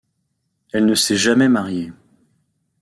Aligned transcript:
Elle 0.73 0.87
ne 0.87 0.95
s'est 0.95 1.15
jamais 1.15 1.47
mariée. 1.47 1.93